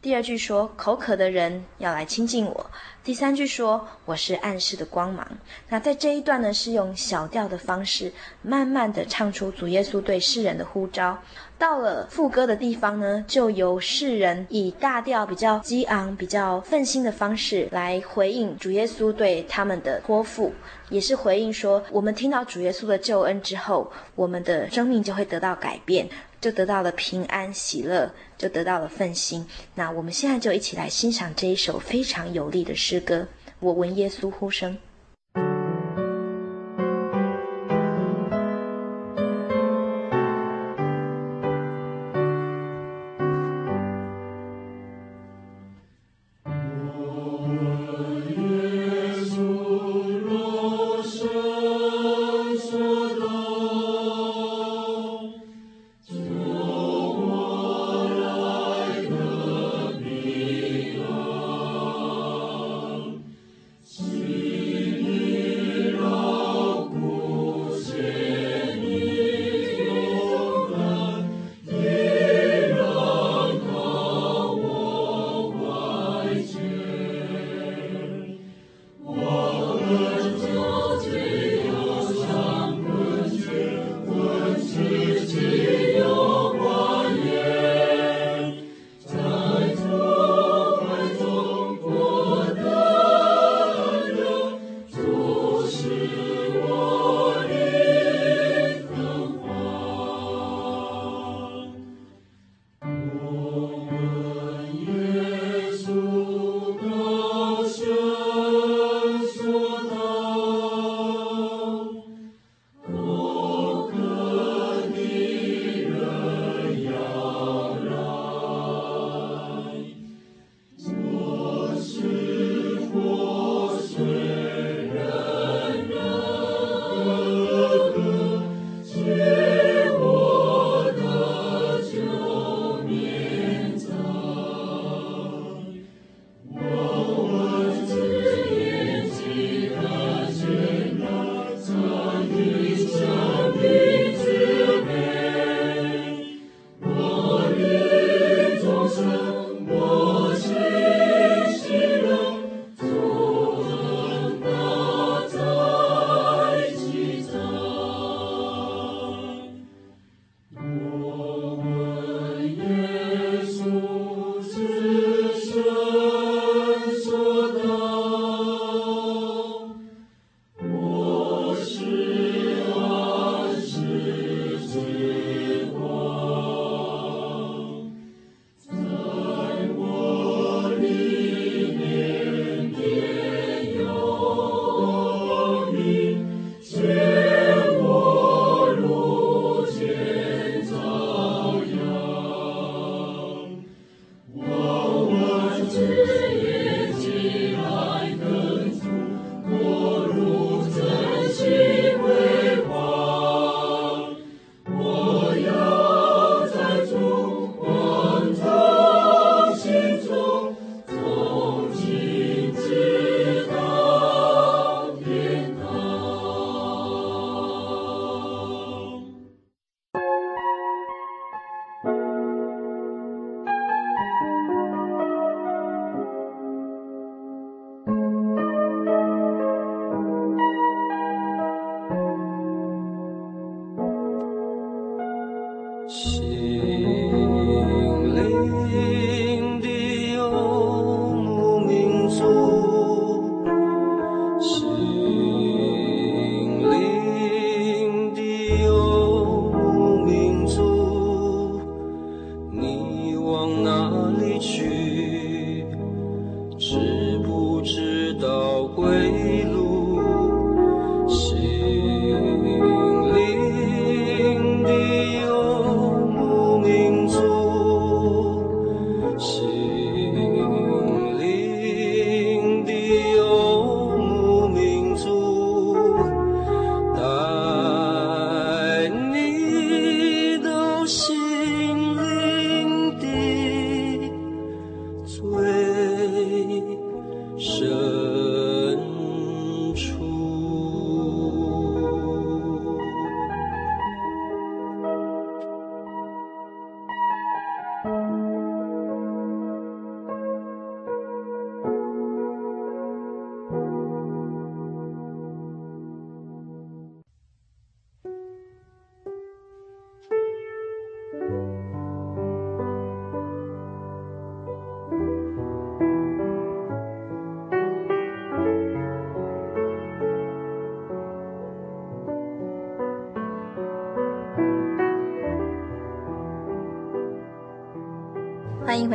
[0.07, 2.71] 第二句说：“口渴的人要来亲近我。”
[3.03, 5.27] 第三句说：“我是暗室的光芒。”
[5.69, 11.19] 那在这一段呢，是用小调的方式，慢慢的唱出主耶稣对世人的呼召。
[11.59, 20.53] 到了副歌的地方呢，就由世人以大调比较激昂、比较奋心的方式来回应主耶稣对他们的托付，
[20.89, 26.09] 也是回应说：我们听到主耶稣的救恩之后，我们的生命就会得到改变。
[26.47, 29.45] 就得到了平安喜乐，就得到了奋心。
[29.75, 33.23] 那我们现在就一起来欣赏这一首非常有力的诗歌
[33.59, 34.75] 《我闻耶稣呼声》。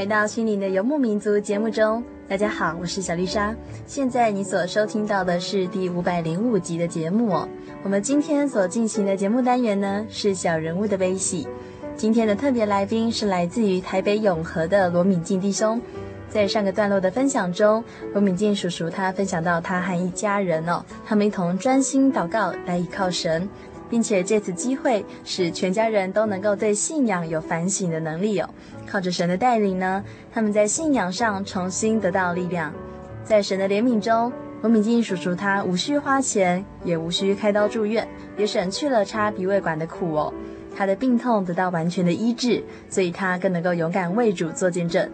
[0.01, 3.55] 回到《心灵的游牧民族》节目中，大家好，我是小丽莎。
[3.85, 7.47] 现在你所收听到的是第五百零五集的节目。
[7.83, 11.47] 我们今天所进行的节目单元呢，是小人物的悲喜。
[11.95, 15.79] 今天的特别来宾是来自于台北永和的罗敏静弟兄。
[16.31, 17.83] 在上个段落的分享中，
[18.13, 23.47] 罗敏静叔叔他分享到他和一家人哦，他们一同专心祷告来依靠神，
[23.91, 28.49] 并且借此机会使全家人都能够对信仰有反省的能力哦。
[28.87, 30.01] 靠着神的带领呢，
[30.33, 32.73] 他们在信仰上重新得到力量。
[33.25, 34.31] 在神的怜悯中，
[34.61, 40.33] 罗敏静叔叔他无需花钱，也无需开刀住院，也省去了插鼻胃管的苦哦。
[40.73, 45.09] 他的病痛得到完全的医治，所以他更能够勇敢为主做见证。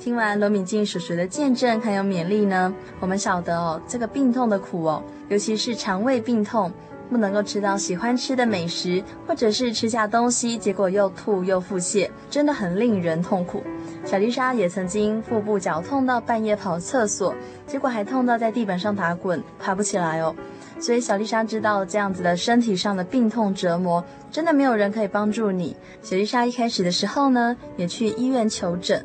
[0.00, 6.72] 听完罗敏静叔叔的见证还有勉励呢，我们晓得哦，这个病痛的苦哦，尤其是肠胃病痛。
[7.10, 13.62] 不能够吃到喜欢吃的美食，或者是吃下东西，结果又吐又腹泻，真的很令人痛苦。
[14.04, 17.34] 小丽莎也曾经腹部绞痛到半夜跑厕所，
[17.66, 20.34] 结果还痛到在地板上打滚，爬不起来哦。
[20.80, 25.76] 所以小丽莎知道这样子的身体上的病痛折磨，真的没有人可以帮助你。
[26.02, 29.04] 小丽莎一开始的时候呢，也去医院求诊，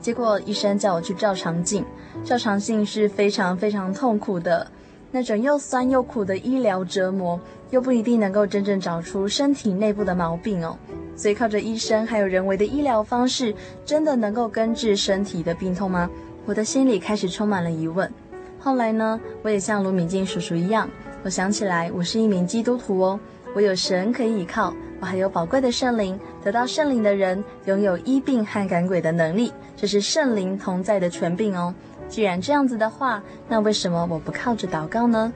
[0.00, 1.84] 结果医生叫我去照肠镜，
[2.24, 4.66] 照肠镜是非常非常痛苦的。
[5.10, 7.40] 那种又酸又苦的医疗折磨，
[7.70, 10.76] 又不一定能够真正找出身体内部的毛病哦。
[11.16, 13.54] 所以靠着医生还有人为的医疗方式，
[13.84, 16.08] 真的能够根治身体的病痛吗？
[16.46, 18.10] 我的心里开始充满了疑问。
[18.60, 20.88] 后来呢，我也像卢敏静叔叔一样，
[21.22, 23.20] 我想起来我是一名基督徒哦，
[23.54, 31.74] 我有神可以依靠，我还有宝贵的圣灵，得到圣灵的人拥有医病和赶鬼的能力，这是圣灵同在的权柄哦。
[32.08, 35.32] 既然这样子的话，那为什么我不靠着祷告呢？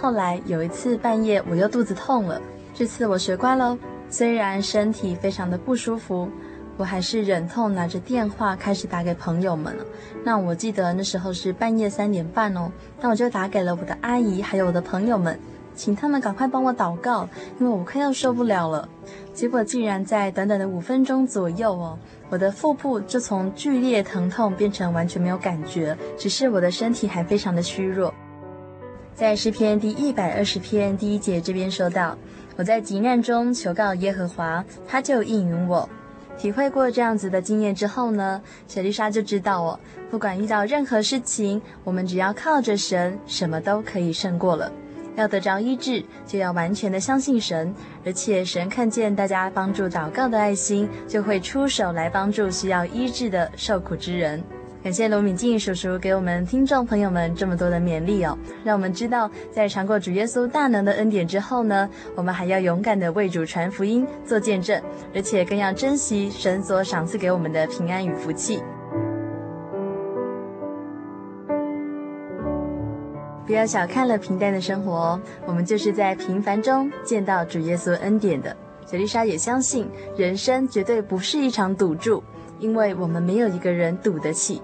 [0.00, 2.40] 后来有一次半夜我又肚子痛了，
[2.74, 3.78] 这次我学乖喽。
[4.10, 6.28] 虽然身体非常的不舒服，
[6.76, 9.76] 我还是忍痛拿着电话开始打给朋友们。
[10.24, 15.38] 那我记得那时候是半夜三点半哦，那我就打给了我的阿姨还有我的朋友们，
[15.74, 17.28] 请他们赶快帮我祷告，
[17.60, 18.88] 因为我快要受不了了。
[19.34, 21.98] 结果竟然在短短的五分钟左右哦。
[22.30, 28.12] 我的腹部就从剧烈疼痛变成完全没有感觉，只是我的身体还非常的虚弱。
[29.14, 32.16] 在诗篇第一百二十篇第一节这边说到
[32.56, 35.88] ：“我在急难中求告耶和华，他就应允我。”
[36.38, 44.70] 体会过这样子的经验之后呢，小丽莎就知道哦，不管遇到任何事情，我们只要靠着神，什么都可以胜过了。
[45.18, 47.74] 要得着医治，就要完全的相信神，
[48.06, 54.40] 而且神看见大家帮助祷告的爱心，就会出手来帮助需要医治的受苦之人。
[54.80, 64.80] 感谢罗敏静叔叔给我们听众朋友们这么多的勉励哦，让我们知道在尝过主耶稣大能的恩典之后呢，我们还要勇敢的为主传福音、做见证，
[65.12, 68.62] 而且更要珍惜神所赏赐给我们的平安与福气。
[73.48, 78.54] 不要小看了平淡的生活哦，我们就是在平凡中见到主耶稣恩典的。
[78.84, 79.88] 小丽莎也相信，
[80.18, 82.22] 人生绝对不是一场赌注，
[82.58, 84.60] 因为我们没有一个人赌得起。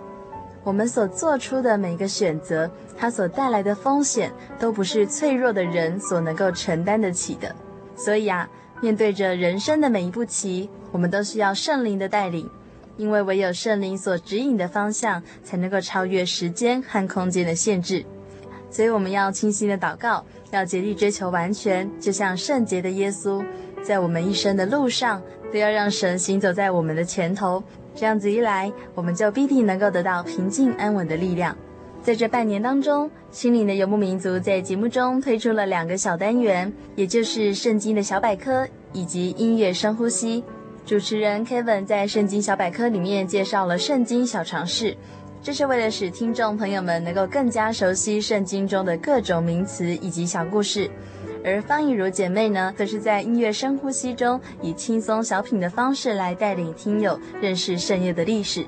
[0.63, 7.57] 我们所做出的每一个选择，它所带来的风险，都不是脆弱的人所能够承担得起的。
[7.97, 8.47] 所以啊，
[8.83, 12.47] 面对着人生的每一步棋，我们都需要圣灵的带领，
[12.99, 18.05] 因为唯有圣灵所指引的方向，才能够超越时间和空间的限制。
[18.75, 23.41] 所以我们要清心的祷告，要竭力追求完全，就像圣洁的耶稣，
[23.85, 25.23] 在我们一生的路上
[25.53, 27.63] 都要让神行走在我们的前头。
[27.95, 31.57] 这样子一来，我们就必定能够得到平静安稳的力量。
[32.03, 40.43] 在这半年当中，心灵的游牧民族在节目中推出了两个小单元，也就是圣经的小百科以及音乐深呼吸。
[40.85, 44.97] 主持人 Kevin 在圣经小百科里面介绍了圣经小常识，
[45.45, 50.91] 这是为了使听众朋友们能够更加熟悉圣经中的各种名词以及小故事。
[51.45, 58.65] 而方以如姐妹呢，则是在音乐深呼吸中，以轻松小品的方式来带领听友认识圣乐的历史。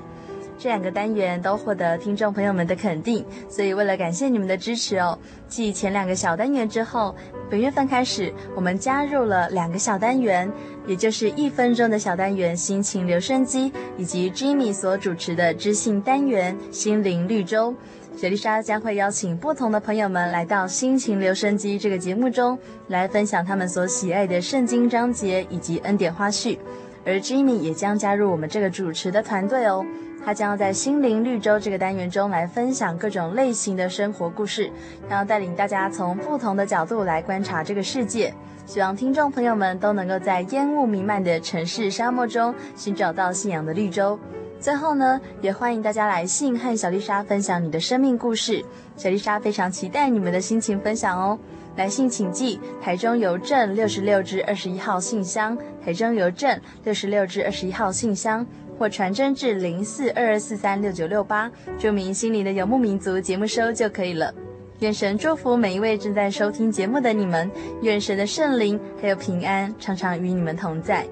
[0.57, 7.15] 这两个单元都获得听众朋友们的肯定，所以为了感谢你们的支持哦，继前两个小单元之后，
[7.49, 10.51] 本月份开始，我们加入了两个小单元，
[10.87, 17.71] 也就是一分钟的小单元《心情留声机》，以及 Jimmy 所主持的知性单元《心灵绿洲》。
[18.17, 26.57] 雪莉莎将会邀请不同的朋友们来到《心情留声机》这个节目中，来分享他们所喜爱的圣经章节以及恩典花絮。
[27.05, 29.85] 而 Jimmy 也将加入我们这个主持的团队哦，
[30.25, 34.69] 他将要在《心灵绿洲》这个单元中来分享各种类型的生活故事，
[35.07, 38.33] 然后带领大家从不同的角度来观察这个世界。
[38.65, 44.19] 希望听众朋友们都能够在烟雾弥漫的城市沙漠中寻找到信仰的绿洲。
[44.59, 48.61] 最后呢，也欢迎大家来信和小丽莎分享你的生命故事。
[48.97, 51.39] 小丽莎非常期待你们的心情分享哦。
[51.77, 55.55] 来信请寄台中邮政六十六至二十一号信箱，
[55.85, 58.43] 台中邮政六十六至二十一号信箱，
[58.77, 64.33] 或传真至零四二二四三六九六八，注明“心灵的游牧民族”节目收就可以了。
[64.79, 67.49] 愿神祝福每一位正在收听节目的你们，
[67.81, 71.05] 愿神的圣灵还有平安常常与你们同在。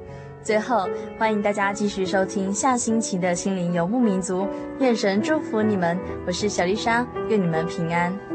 [0.43, 0.87] 最后，
[1.17, 4.41] 欢迎大家继续收听下星期的《心灵游牧民族》，
[4.79, 5.97] 愿神祝福你们。
[6.27, 8.34] 我是小丽莎，愿你们平安。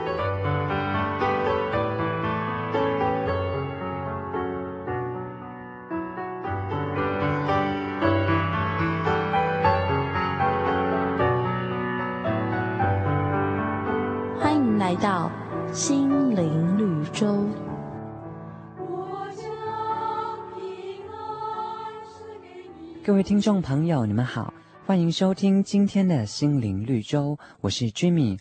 [23.31, 24.53] 听众朋友，你们好，
[24.85, 28.37] 欢迎收听今天的心灵绿洲，我是 Jimmy。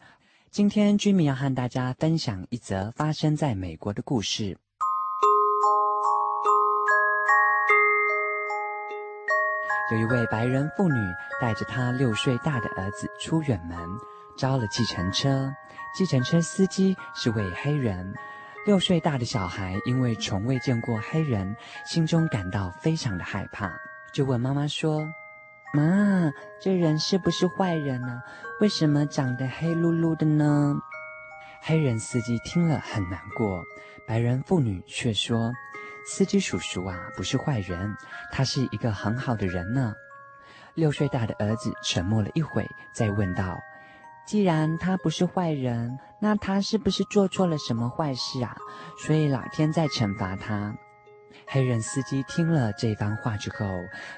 [0.51, 4.59] 今天 Jimmy 要和大家分享一则发生在美国的故事。
[9.93, 10.99] 有一位白人妇女
[11.41, 13.78] 带着她六岁大的儿子出远门，
[14.36, 15.55] 招了计程车，
[15.95, 18.12] 计程车司机是位黑人。
[18.66, 21.55] 六岁大的小孩因为从未见过黑人，
[21.86, 23.70] 心中感到非常的害怕。
[24.12, 25.08] 就问妈妈说
[25.72, 28.20] ：“妈，这人是不是坏人呢？
[28.61, 30.76] 为什么长得黑噜噜的呢？”
[31.62, 33.62] 黑人司机听了很难过，
[34.06, 35.52] 白人妇女却说
[36.06, 37.94] ：“司机叔叔啊，不是坏人，
[38.32, 39.94] 他是一个很好的人呢。”
[40.74, 43.58] 六岁大的儿子沉默了一会，再问道
[44.26, 48.56] ：“既然他不是坏人，那他是不是做错了什么坏事啊？
[48.98, 50.74] 所以老天在惩罚他？”
[51.53, 53.66] 黑人司机听了这番话之后，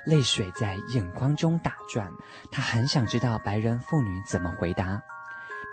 [0.05, 2.12] 泪水在眼眶中打转。
[2.51, 5.01] 他很想知道白人妇女怎么回答。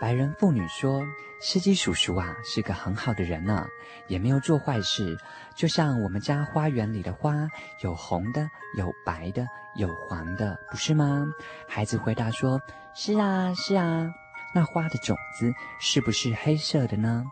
[0.00, 1.02] 白人妇女说
[1.42, 3.66] ：“司机叔叔啊，是个很好的人呢，
[4.06, 5.18] 也没有做坏事。
[5.54, 7.46] 就像我们家花园里的花，
[7.82, 8.48] 有红的，
[8.78, 9.46] 有白的，
[9.76, 11.26] 有黄的，不是吗？”
[11.68, 12.58] 孩子回答说
[12.96, 14.10] ：“是啊，是啊。
[14.54, 17.22] 那花的种子是不是黑色的呢？”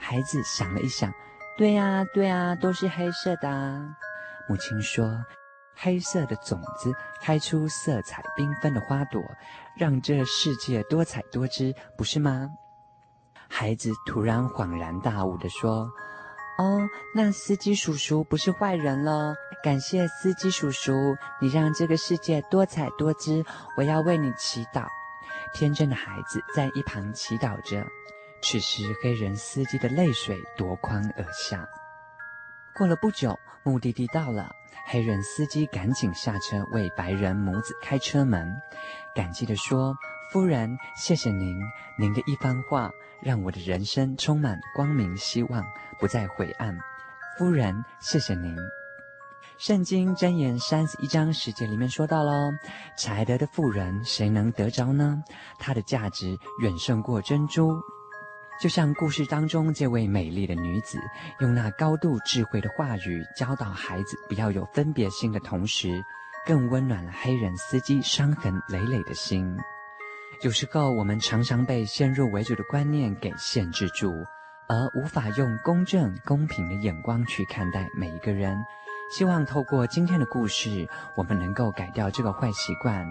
[0.00, 1.12] 孩子想了一想。
[1.58, 3.84] 对呀，对呀，都是黑色的啊。
[4.48, 5.24] 母亲说
[5.74, 9.20] ：“黑色的种子开出色彩缤纷的花朵，
[9.76, 12.48] 让这世界多彩多姿，不是吗？”
[13.50, 15.90] 孩子突然恍然大悟地说
[16.62, 16.78] ：“哦，
[17.12, 19.34] 那司机叔叔不是坏人了。
[19.64, 20.92] 感谢司机叔叔，
[21.40, 23.44] 你让这个世界多彩多姿，
[23.76, 24.86] 我要为你祈祷。”
[25.52, 27.84] 天真的孩子在一旁祈祷着。
[28.40, 31.68] 此时，黑人司机的泪水夺眶而下。
[32.74, 34.50] 过了不久，目的地到了，
[34.86, 38.54] 黑人司机赶紧下车为白人母子开车门，
[39.14, 39.94] 感激地说
[40.32, 41.58] ：“夫人，谢谢您，
[41.98, 45.64] 您的一番话让我的人生充满光明希望，
[45.98, 46.78] 不再灰暗。
[47.36, 48.56] 夫人，谢谢您。”
[49.58, 52.52] 圣经箴言三十一章十节里面说到喽
[52.96, 55.20] ：“才德的妇人，谁能得着呢？
[55.58, 57.68] 她的价值远胜过珍珠。”
[58.60, 60.98] 就像故事当中这位美丽的女子，
[61.38, 66.02] 用那高度智慧的话语教导孩子不要有分别心的同时，
[66.44, 69.56] 更温暖了黑人司机伤痕累累的心。
[70.42, 74.12] 有时候，我们常常被先入为主的观念给限制住，
[74.68, 78.56] 而无法用公正、公平的眼光去看待每一个人。
[79.16, 83.08] 希望透过今天的故事，我们能够改掉这个坏习惯。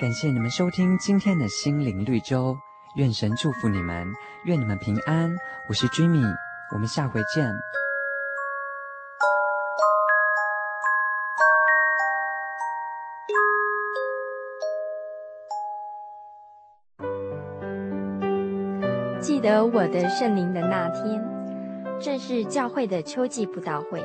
[0.00, 2.58] 感谢你们收听今天的心灵绿洲，
[2.94, 4.06] 愿神祝福你们，
[4.44, 5.34] 愿你们平安。
[5.66, 6.22] 我是 Jimmy，
[6.74, 7.50] 我们下回见。
[19.22, 21.24] 记得我的圣灵的那天，
[21.98, 24.04] 正是教会的秋季布道会。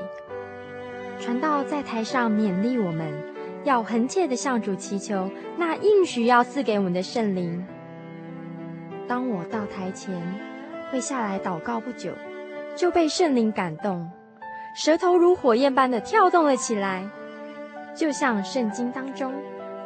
[1.19, 3.13] 传道在台上勉励我们，
[3.65, 7.67] 要恒切的向主祈求那应许要赐给我们的圣灵。
[9.07, 10.21] 当我到台前，
[10.91, 12.11] 跪下来祷告不久，
[12.75, 14.09] 就被圣灵感动，
[14.75, 17.07] 舌头如火焰般的跳动了起来，
[17.95, 19.33] 就像圣经当中《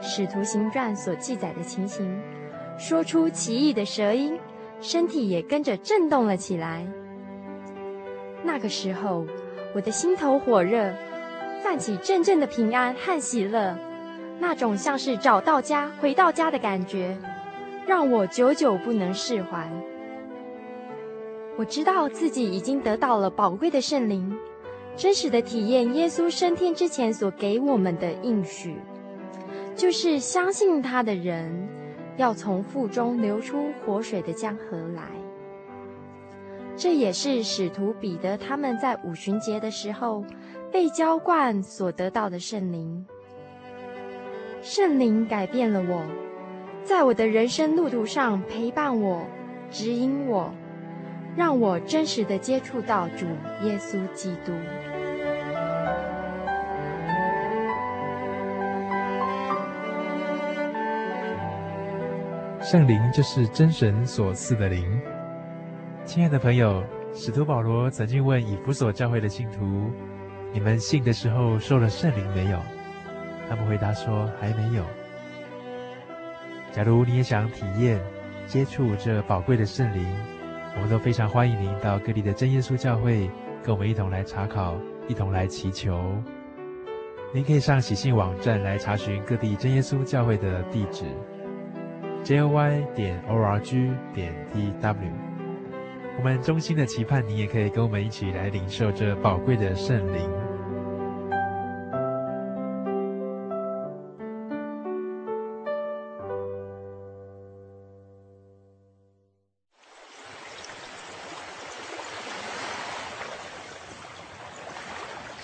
[0.01, 2.19] 使徒行传》所记载的情形，
[2.77, 4.39] 说出奇异的舌音，
[4.79, 6.85] 身体也跟着震动了起来。
[8.43, 9.25] 那个时候，
[9.75, 10.91] 我的心头火热。
[11.63, 13.77] 泛起阵阵的平安和喜乐，
[14.39, 17.15] 那种像是找到家、回到家的感觉，
[17.87, 19.69] 让我久久不能释怀。
[21.57, 24.37] 我知道自己已经得到了宝贵的圣灵，
[24.95, 28.75] 真实的体验耶稣升天之前所给我们的应许，
[29.75, 31.67] 就是相信他的人
[32.17, 35.03] 要从腹中流出活水的江河来。
[36.75, 40.23] 这也是使徒彼得他们在五旬节的时候。
[40.71, 43.05] 被浇灌所得到的圣灵，
[44.61, 46.01] 圣灵改变了我，
[46.83, 49.25] 在我的人生路途上陪伴我、
[49.69, 50.53] 指引我，
[51.35, 53.25] 让我真实的接触到主
[53.63, 54.51] 耶稣基督。
[62.61, 65.01] 圣灵就是真神所赐的灵。
[66.03, 69.91] 亲爱的朋友，使徒保罗曾经问以弗所教会的信徒。
[70.53, 72.59] 你们信的时候受了圣灵没有？
[73.49, 74.83] 他们回答说还没有。
[76.71, 77.99] 假如你也想体验、
[78.47, 80.05] 接触这宝贵的圣灵，
[80.75, 83.29] 我们都非常欢迎您到各地的真耶稣教会，
[83.61, 84.75] 跟我们一同来查考，
[85.07, 86.01] 一同来祈求。
[87.33, 91.03] 您可以上喜信网站来查询各地真耶稣教会的地址
[92.23, 94.95] ：joy 点 org 点 tw。
[96.17, 100.29] 我们衷心的期盼，你也可以跟我们一起来领受这宝贵的圣灵。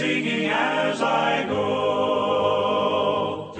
[0.00, 3.52] singing as I go.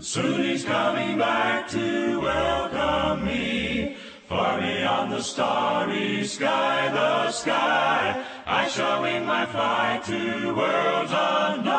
[0.00, 3.98] Soon he's coming back to welcome me.
[4.26, 11.74] Far beyond the starry sky, the sky, I shall wing my flight to worlds unknown.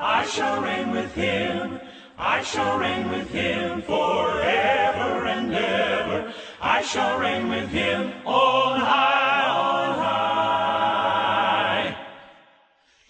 [0.00, 1.78] I shall reign with him,
[2.18, 6.23] I shall reign with him forever and ever.
[6.66, 11.94] I shall reign with him on high, on high.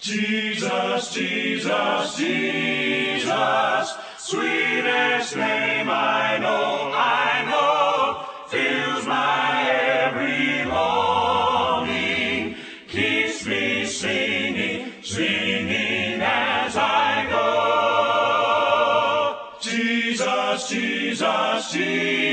[0.00, 12.56] Jesus, Jesus, Jesus, sweetest name I know, I know, fills my every longing,
[12.88, 17.44] keeps me singing, singing as I go.
[19.60, 22.23] Jesus, Jesus, Jesus.